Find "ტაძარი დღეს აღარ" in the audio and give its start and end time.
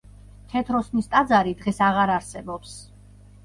1.11-2.17